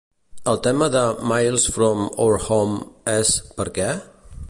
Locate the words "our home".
2.25-2.83